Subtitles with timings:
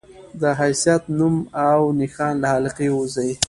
[0.41, 1.35] د حيثيت، نوم
[1.69, 3.31] او نښان له حلقې ووځي